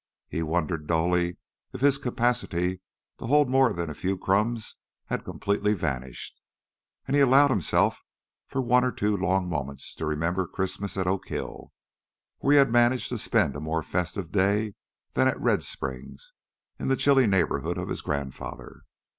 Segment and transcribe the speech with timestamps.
[0.27, 1.37] He wondered dully
[1.73, 2.81] if his capacity
[3.19, 6.41] to hold more than a few crumbs had completely vanished.
[7.05, 8.01] And he allowed himself
[8.47, 11.71] for one or two long moments to remember Christmas at Oak Hill
[12.39, 14.73] where he had managed to spend a more festive day
[15.13, 16.33] than at Red Springs
[16.79, 18.81] in the chilly neighborhood of his grandfather.